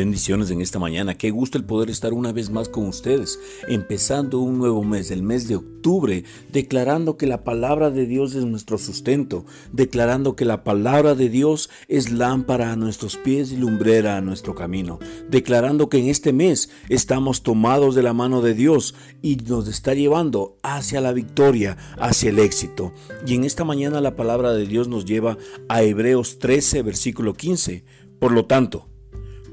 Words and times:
Bendiciones 0.00 0.50
en 0.50 0.62
esta 0.62 0.78
mañana. 0.78 1.18
Qué 1.18 1.30
gusto 1.30 1.58
el 1.58 1.64
poder 1.64 1.90
estar 1.90 2.14
una 2.14 2.32
vez 2.32 2.48
más 2.48 2.70
con 2.70 2.86
ustedes, 2.86 3.38
empezando 3.68 4.38
un 4.38 4.56
nuevo 4.56 4.82
mes, 4.82 5.10
el 5.10 5.22
mes 5.22 5.46
de 5.46 5.56
octubre, 5.56 6.24
declarando 6.50 7.18
que 7.18 7.26
la 7.26 7.44
palabra 7.44 7.90
de 7.90 8.06
Dios 8.06 8.34
es 8.34 8.46
nuestro 8.46 8.78
sustento, 8.78 9.44
declarando 9.74 10.36
que 10.36 10.46
la 10.46 10.64
palabra 10.64 11.14
de 11.14 11.28
Dios 11.28 11.68
es 11.86 12.10
lámpara 12.10 12.72
a 12.72 12.76
nuestros 12.76 13.18
pies 13.18 13.52
y 13.52 13.58
lumbrera 13.58 14.16
a 14.16 14.22
nuestro 14.22 14.54
camino, 14.54 15.00
declarando 15.28 15.90
que 15.90 15.98
en 15.98 16.08
este 16.08 16.32
mes 16.32 16.70
estamos 16.88 17.42
tomados 17.42 17.94
de 17.94 18.02
la 18.02 18.14
mano 18.14 18.40
de 18.40 18.54
Dios 18.54 18.94
y 19.20 19.36
nos 19.36 19.68
está 19.68 19.92
llevando 19.92 20.56
hacia 20.62 21.02
la 21.02 21.12
victoria, 21.12 21.76
hacia 21.98 22.30
el 22.30 22.38
éxito. 22.38 22.94
Y 23.26 23.34
en 23.34 23.44
esta 23.44 23.64
mañana 23.64 24.00
la 24.00 24.16
palabra 24.16 24.54
de 24.54 24.66
Dios 24.66 24.88
nos 24.88 25.04
lleva 25.04 25.36
a 25.68 25.82
Hebreos 25.82 26.38
13, 26.38 26.80
versículo 26.80 27.34
15. 27.34 27.84
Por 28.18 28.32
lo 28.32 28.46
tanto, 28.46 28.86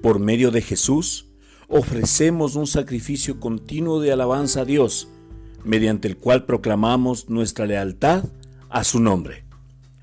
por 0.02 0.20
medio 0.20 0.52
de 0.52 0.62
Jesús, 0.62 1.28
ofrecemos 1.68 2.56
un 2.56 2.68
sacrificio 2.68 3.40
continuo 3.40 4.00
de 4.00 4.12
alabanza 4.12 4.62
a 4.62 4.66
Dios, 4.66 5.10
mediante 5.64 6.08
el 6.08 6.18
cual 6.18 6.46
proclamamos 6.46 7.30
nuestra 7.30 7.66
lealtad 7.66 8.26
a 8.70 8.84
su 8.84 9.00
nombre. 9.00 9.46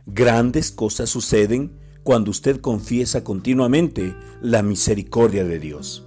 Grandes 0.06 0.70
cosas 0.70 1.08
suceden 1.08 1.72
cuando 2.02 2.30
usted 2.30 2.60
confiesa 2.60 3.24
continuamente 3.24 4.14
la 4.42 4.62
misericordia 4.62 5.44
de 5.44 5.58
Dios. 5.58 6.04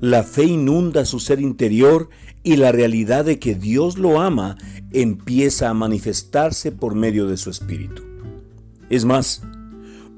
La 0.00 0.24
fe 0.24 0.44
inunda 0.44 1.04
su 1.04 1.20
ser 1.20 1.40
interior 1.40 2.10
y 2.42 2.56
la 2.56 2.72
realidad 2.72 3.24
de 3.24 3.38
que 3.38 3.54
Dios 3.54 3.96
lo 3.98 4.20
ama 4.20 4.58
empieza 4.92 5.70
a 5.70 5.74
manifestarse 5.74 6.72
por 6.72 6.94
medio 6.94 7.26
de 7.28 7.36
su 7.36 7.50
espíritu. 7.50 8.02
Es 8.90 9.04
más, 9.04 9.42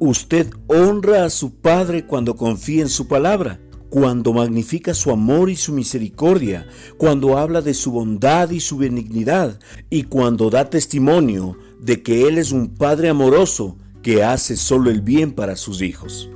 Usted 0.00 0.48
honra 0.68 1.24
a 1.24 1.30
su 1.30 1.54
Padre 1.56 2.06
cuando 2.06 2.36
confía 2.36 2.82
en 2.82 2.88
su 2.88 3.08
palabra, 3.08 3.60
cuando 3.90 4.32
magnifica 4.32 4.94
su 4.94 5.10
amor 5.10 5.50
y 5.50 5.56
su 5.56 5.72
misericordia, 5.72 6.68
cuando 6.98 7.36
habla 7.36 7.62
de 7.62 7.74
su 7.74 7.90
bondad 7.90 8.50
y 8.50 8.60
su 8.60 8.76
benignidad, 8.76 9.58
y 9.90 10.04
cuando 10.04 10.50
da 10.50 10.70
testimonio 10.70 11.58
de 11.80 12.04
que 12.04 12.28
Él 12.28 12.38
es 12.38 12.52
un 12.52 12.68
Padre 12.68 13.08
amoroso 13.08 13.76
que 14.00 14.22
hace 14.22 14.56
solo 14.56 14.88
el 14.90 15.00
bien 15.00 15.32
para 15.32 15.56
sus 15.56 15.82
hijos. 15.82 16.30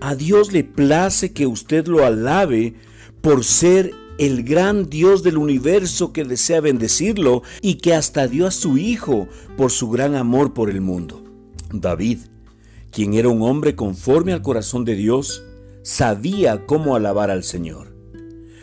A 0.00 0.14
Dios 0.14 0.52
le 0.52 0.62
place 0.62 1.32
que 1.32 1.48
usted 1.48 1.88
lo 1.88 2.06
alabe 2.06 2.74
por 3.22 3.42
ser 3.42 3.92
el 4.18 4.44
gran 4.44 4.88
Dios 4.88 5.24
del 5.24 5.36
universo 5.36 6.12
que 6.12 6.22
desea 6.22 6.60
bendecirlo 6.60 7.42
y 7.60 7.74
que 7.74 7.92
hasta 7.92 8.28
dio 8.28 8.46
a 8.46 8.52
su 8.52 8.78
Hijo 8.78 9.26
por 9.56 9.72
su 9.72 9.90
gran 9.90 10.14
amor 10.14 10.54
por 10.54 10.70
el 10.70 10.80
mundo. 10.80 11.24
David 11.72 12.18
quien 12.92 13.14
era 13.14 13.28
un 13.28 13.42
hombre 13.42 13.74
conforme 13.74 14.32
al 14.32 14.42
corazón 14.42 14.84
de 14.84 14.94
Dios, 14.94 15.42
sabía 15.82 16.66
cómo 16.66 16.94
alabar 16.94 17.30
al 17.30 17.42
Señor. 17.42 17.96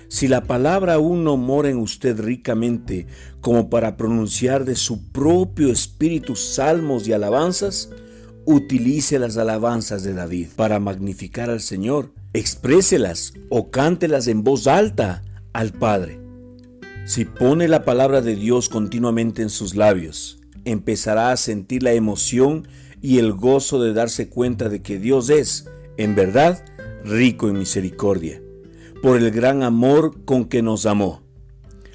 Si 0.08 0.27
la 0.27 0.44
palabra 0.44 0.95
aún 0.95 1.23
no 1.23 1.38
mora 1.38 1.69
en 1.69 1.77
usted 1.77 2.19
ricamente 2.19 3.08
como 3.41 3.69
para 3.69 3.97
pronunciar 3.97 4.66
de 4.66 4.75
su 4.75 5.11
propio 5.11 5.71
espíritu 5.71 6.36
salmos 6.36 7.08
y 7.08 7.13
alabanzas, 7.13 7.89
utilice 8.45 9.19
las 9.19 9.38
alabanzas 9.38 10.03
de 10.03 10.13
David 10.13 10.47
para 10.55 10.80
magnificar 10.80 11.49
al 11.49 11.61
Señor. 11.61 12.11
Expréselas 12.33 13.33
o 13.49 13.69
cántelas 13.69 14.27
en 14.27 14.43
voz 14.43 14.66
alta 14.67 15.23
al 15.53 15.73
Padre. 15.73 16.19
Si 17.05 17.25
pone 17.25 17.67
la 17.67 17.86
palabra 17.86 18.21
de 18.21 18.36
Dios 18.36 18.69
continuamente 18.69 19.41
en 19.41 19.49
sus 19.49 19.75
labios, 19.75 20.39
empezará 20.66 21.31
a 21.31 21.38
sentir 21.38 21.83
la 21.83 21.93
emoción 21.93 22.67
y 23.02 23.17
el 23.19 23.33
gozo 23.33 23.81
de 23.81 23.94
darse 23.94 24.30
cuenta 24.30 24.69
de 24.69 24.81
que 24.81 25.00
Dios 25.00 25.30
es, 25.30 25.66
en 25.97 26.16
verdad, 26.16 26.64
rico 27.03 27.50
en 27.50 27.60
misericordia, 27.60 28.42
por 29.02 29.17
el 29.17 29.32
gran 29.32 29.64
amor 29.64 30.23
con 30.26 30.45
que 30.45 30.61
nos 30.61 30.86
amó. 30.86 31.23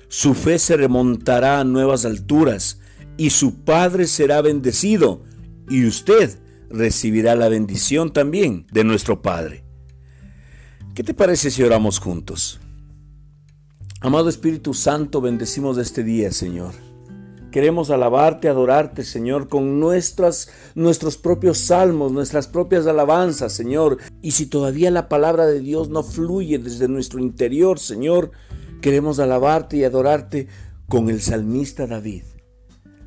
Su 0.09 0.35
fe 0.35 0.59
se 0.59 0.77
remontará 0.77 1.61
a 1.61 1.65
nuevas 1.65 2.05
alturas 2.05 2.81
y 3.17 3.31
su 3.31 3.65
Padre 3.65 4.07
será 4.07 4.41
bendecido 4.41 5.23
y 5.69 5.87
usted 5.87 6.39
recibirá 6.71 7.35
la 7.35 7.49
bendición 7.49 8.13
también 8.13 8.67
de 8.73 8.85
nuestro 8.85 9.23
Padre. 9.23 9.65
¿Qué 10.95 11.03
te 11.03 11.15
parece 11.15 11.51
si 11.51 11.63
oramos 11.63 11.99
juntos? 11.99 12.61
Amado 14.01 14.29
Espíritu 14.29 14.75
Santo, 14.75 15.21
bendecimos 15.21 15.79
este 15.79 16.05
día, 16.05 16.31
Señor. 16.31 16.84
Queremos 17.55 17.91
alabarte, 17.91 18.49
adorarte, 18.49 19.05
Señor, 19.05 19.47
con 19.47 19.79
nuestras, 19.79 20.51
nuestros 20.75 21.17
propios 21.17 21.59
salmos, 21.59 22.11
nuestras 22.11 22.49
propias 22.49 22.85
alabanzas, 22.89 23.53
Señor. 23.53 23.99
Y 24.23 24.33
si 24.33 24.47
todavía 24.47 24.91
la 24.91 25.09
palabra 25.09 25.47
de 25.47 25.61
Dios 25.61 25.89
no 25.89 26.03
fluye 26.03 26.59
desde 26.59 26.89
nuestro 26.89 27.21
interior, 27.21 27.79
Señor, 27.79 28.33
queremos 28.81 29.21
alabarte 29.21 29.77
y 29.77 29.85
adorarte 29.85 30.49
con 30.89 31.09
el 31.09 31.21
salmista 31.21 31.87
David. 31.87 32.25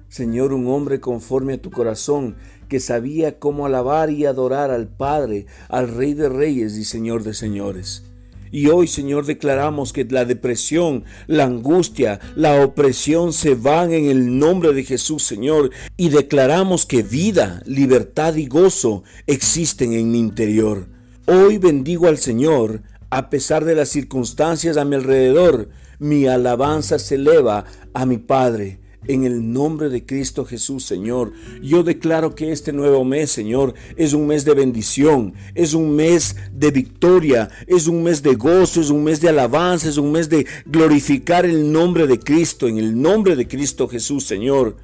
Señor, 0.08 0.54
un 0.54 0.68
hombre 0.68 1.02
conforme 1.02 1.56
a 1.56 1.62
tu 1.62 1.70
corazón, 1.70 2.38
que 2.70 2.80
sabía 2.80 3.40
cómo 3.40 3.66
alabar 3.66 4.12
y 4.12 4.26
adorar 4.26 4.72
al 4.72 4.88
Padre, 4.88 5.48
al 5.68 5.90
Rey 5.90 6.14
de 6.14 6.30
Reyes 6.30 6.78
y 6.78 6.86
Señor 6.86 7.24
de 7.24 7.34
Señores. 7.34 8.07
Y 8.52 8.68
hoy, 8.68 8.88
Señor, 8.88 9.26
declaramos 9.26 9.94
que 9.94 10.06
la 10.06 10.26
depresión, 10.26 11.04
la 11.28 11.44
angustia, 11.44 12.20
la 12.36 12.64
opresión 12.64 13.34
se 13.34 13.56
van 13.56 13.92
en 13.92 14.06
el 14.06 14.40
nombre 14.40 14.74
de 14.74 14.84
Jesús, 14.84 15.24
Señor. 15.24 15.72
Y 15.98 16.10
declaramos 16.10 16.86
que 16.86 17.04
vida, 17.04 17.62
libertad 17.66 18.36
y 18.36 18.48
gozo 18.48 19.04
existen 19.26 19.94
en 19.94 20.12
mi 20.12 20.20
interior. 20.20 20.88
Hoy 21.26 21.58
bendigo 21.58 22.08
al 22.08 22.18
Señor 22.18 22.82
a 23.10 23.30
pesar 23.30 23.66
de 23.66 23.76
las 23.76 23.90
circunstancias 23.90 24.78
a 24.78 24.86
mi 24.86 24.96
alrededor. 24.96 25.70
Mi 26.00 26.28
alabanza 26.28 27.00
se 27.00 27.16
eleva 27.16 27.66
a 27.94 28.06
mi 28.06 28.18
Padre 28.18 28.80
en 29.08 29.24
el 29.24 29.52
nombre 29.52 29.90
de 29.90 30.06
Cristo 30.06 30.46
Jesús, 30.46 30.86
Señor. 30.86 31.32
Yo 31.62 31.84
declaro 31.84 32.36
que 32.36 32.52
este 32.52 32.74
nuevo 32.74 33.04
mes, 33.04 33.32
Señor, 33.32 33.74
es 33.96 34.14
un 34.14 34.28
mes 34.28 34.46
de 34.46 34.54
bendición, 34.54 35.34
es 35.56 35.74
un 35.74 35.96
mes 35.96 36.36
de 36.52 36.72
victoria, 36.72 37.50
es 37.66 37.88
un 37.88 38.04
mes 38.04 38.22
de 38.22 38.36
gozo, 38.36 38.82
es 38.82 38.90
un 38.90 39.04
mes 39.04 39.22
de 39.22 39.30
alabanza, 39.30 39.90
es 39.90 39.98
un 39.98 40.12
mes 40.12 40.30
de 40.30 40.46
glorificar 40.66 41.46
el 41.46 41.72
nombre 41.72 42.08
de 42.08 42.20
Cristo, 42.20 42.68
en 42.68 42.78
el 42.78 43.02
nombre 43.02 43.36
de 43.36 43.48
Cristo 43.48 43.88
Jesús, 43.88 44.26
Señor. 44.26 44.76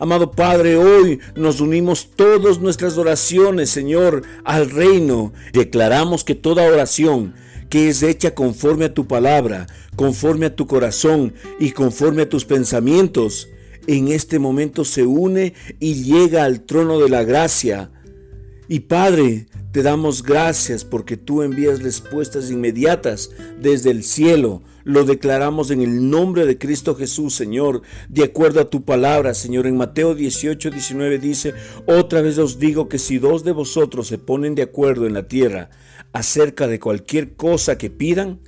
Amado 0.00 0.30
Padre, 0.30 0.76
hoy 0.76 1.18
nos 1.34 1.60
unimos 1.60 2.10
todas 2.14 2.60
nuestras 2.60 2.96
oraciones, 2.98 3.70
Señor, 3.70 4.22
al 4.44 4.70
reino. 4.70 5.32
Declaramos 5.52 6.22
que 6.22 6.36
toda 6.36 6.70
oración 6.70 7.34
que 7.68 7.88
es 7.88 8.02
hecha 8.02 8.34
conforme 8.34 8.86
a 8.86 8.94
tu 8.94 9.06
palabra, 9.06 9.66
conforme 9.96 10.46
a 10.46 10.54
tu 10.54 10.66
corazón 10.66 11.34
y 11.58 11.72
conforme 11.72 12.22
a 12.22 12.28
tus 12.28 12.44
pensamientos, 12.44 13.48
en 13.86 14.08
este 14.08 14.38
momento 14.38 14.84
se 14.84 15.04
une 15.04 15.54
y 15.80 16.04
llega 16.04 16.44
al 16.44 16.60
trono 16.62 16.98
de 17.00 17.08
la 17.08 17.24
gracia. 17.24 17.90
Y 18.68 18.80
Padre, 18.80 19.46
te 19.78 19.84
damos 19.84 20.24
gracias 20.24 20.84
porque 20.84 21.16
tú 21.16 21.40
envías 21.42 21.84
respuestas 21.84 22.50
inmediatas 22.50 23.30
desde 23.62 23.92
el 23.92 24.02
cielo. 24.02 24.60
Lo 24.82 25.04
declaramos 25.04 25.70
en 25.70 25.82
el 25.82 26.10
nombre 26.10 26.46
de 26.46 26.58
Cristo 26.58 26.96
Jesús, 26.96 27.36
Señor, 27.36 27.82
de 28.08 28.24
acuerdo 28.24 28.58
a 28.58 28.68
tu 28.68 28.82
palabra, 28.82 29.34
Señor. 29.34 29.68
En 29.68 29.76
Mateo 29.76 30.16
18, 30.16 30.72
19 30.72 31.20
dice, 31.20 31.54
otra 31.86 32.22
vez 32.22 32.38
os 32.38 32.58
digo 32.58 32.88
que 32.88 32.98
si 32.98 33.18
dos 33.18 33.44
de 33.44 33.52
vosotros 33.52 34.08
se 34.08 34.18
ponen 34.18 34.56
de 34.56 34.62
acuerdo 34.62 35.06
en 35.06 35.14
la 35.14 35.28
tierra 35.28 35.70
acerca 36.12 36.66
de 36.66 36.80
cualquier 36.80 37.36
cosa 37.36 37.78
que 37.78 37.88
pidan, 37.88 38.40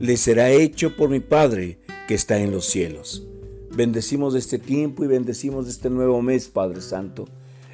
les 0.00 0.20
será 0.20 0.48
hecho 0.52 0.96
por 0.96 1.10
mi 1.10 1.20
Padre 1.20 1.80
que 2.06 2.14
está 2.14 2.38
en 2.38 2.50
los 2.50 2.64
cielos. 2.64 3.26
Bendecimos 3.76 4.34
este 4.34 4.58
tiempo 4.58 5.04
y 5.04 5.08
bendecimos 5.08 5.68
este 5.68 5.90
nuevo 5.90 6.22
mes, 6.22 6.48
Padre 6.48 6.80
Santo. 6.80 7.28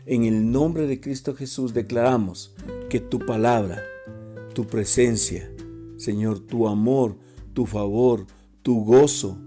En 0.04 0.24
el 0.24 0.50
nombre 0.50 0.88
de 0.88 1.00
Cristo 1.00 1.36
Jesús 1.36 1.74
declaramos 1.74 2.52
que 2.88 3.00
tu 3.00 3.18
palabra, 3.18 3.82
tu 4.54 4.66
presencia, 4.66 5.50
Señor, 5.96 6.40
tu 6.40 6.68
amor, 6.68 7.16
tu 7.52 7.66
favor, 7.66 8.26
tu 8.62 8.84
gozo 8.84 9.38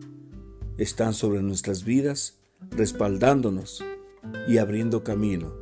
están 0.77 1.13
sobre 1.13 1.41
nuestras 1.41 1.83
vidas, 1.83 2.39
respaldándonos 2.71 3.83
y 4.47 4.57
abriendo 4.57 5.03
camino 5.03 5.53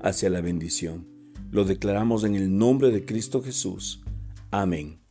hacia 0.00 0.30
la 0.30 0.40
bendición. 0.40 1.06
Lo 1.50 1.64
declaramos 1.64 2.24
en 2.24 2.34
el 2.34 2.56
nombre 2.56 2.90
de 2.90 3.04
Cristo 3.04 3.42
Jesús. 3.42 4.02
Amén. 4.50 5.01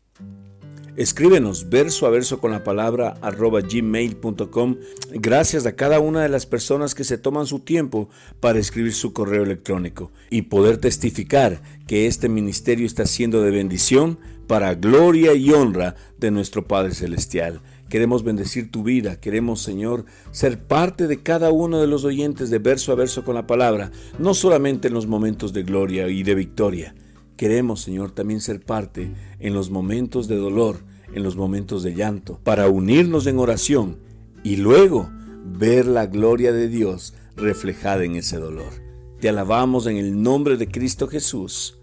Escríbenos 0.97 1.69
verso 1.69 2.05
a 2.05 2.09
verso 2.09 2.41
con 2.41 2.51
la 2.51 2.65
palabra 2.65 3.15
arroba 3.21 3.61
gmail.com. 3.61 4.75
Gracias 5.13 5.65
a 5.65 5.75
cada 5.77 6.01
una 6.01 6.21
de 6.21 6.27
las 6.27 6.45
personas 6.45 6.95
que 6.95 7.05
se 7.05 7.17
toman 7.17 7.47
su 7.47 7.59
tiempo 7.59 8.09
para 8.41 8.59
escribir 8.59 8.93
su 8.93 9.13
correo 9.13 9.43
electrónico 9.43 10.11
y 10.29 10.43
poder 10.43 10.77
testificar 10.77 11.61
que 11.87 12.07
este 12.07 12.27
ministerio 12.27 12.85
está 12.85 13.05
siendo 13.05 13.41
de 13.41 13.51
bendición 13.51 14.19
para 14.47 14.75
gloria 14.75 15.33
y 15.33 15.51
honra 15.51 15.95
de 16.19 16.29
nuestro 16.29 16.67
Padre 16.67 16.93
Celestial. 16.93 17.61
Queremos 17.87 18.23
bendecir 18.23 18.69
tu 18.69 18.83
vida, 18.83 19.17
queremos 19.17 19.61
Señor 19.61 20.03
ser 20.31 20.59
parte 20.59 21.07
de 21.07 21.23
cada 21.23 21.51
uno 21.51 21.79
de 21.79 21.87
los 21.87 22.03
oyentes 22.03 22.49
de 22.49 22.59
verso 22.59 22.91
a 22.91 22.95
verso 22.95 23.23
con 23.23 23.35
la 23.35 23.47
palabra, 23.47 23.91
no 24.19 24.33
solamente 24.33 24.89
en 24.89 24.93
los 24.93 25.07
momentos 25.07 25.53
de 25.53 25.63
gloria 25.63 26.09
y 26.09 26.23
de 26.23 26.35
victoria 26.35 26.95
queremos, 27.41 27.81
Señor, 27.81 28.11
también 28.11 28.39
ser 28.39 28.61
parte 28.63 29.15
en 29.39 29.55
los 29.55 29.71
momentos 29.71 30.27
de 30.27 30.35
dolor, 30.35 30.83
en 31.11 31.23
los 31.23 31.35
momentos 31.35 31.81
de 31.81 31.95
llanto, 31.95 32.39
para 32.43 32.69
unirnos 32.69 33.25
en 33.25 33.39
oración 33.39 33.97
y 34.43 34.57
luego 34.57 35.09
ver 35.43 35.87
la 35.87 36.05
gloria 36.05 36.51
de 36.51 36.67
Dios 36.67 37.15
reflejada 37.35 38.03
en 38.03 38.15
ese 38.15 38.37
dolor. 38.37 38.71
Te 39.19 39.27
alabamos 39.27 39.87
en 39.87 39.97
el 39.97 40.21
nombre 40.21 40.55
de 40.55 40.67
Cristo 40.67 41.07
Jesús. 41.07 41.79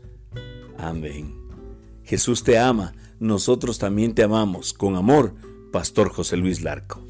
Amén. 0.78 1.34
Jesús 2.04 2.44
te 2.44 2.56
ama, 2.56 2.94
nosotros 3.19 3.81
también 3.81 4.14
te 4.14 4.22
amamos. 4.22 4.72
Con 4.72 4.94
amor, 4.94 5.34
Pastor 5.72 6.11
José 6.11 6.37
Luis 6.37 6.62
Larco. 6.62 7.04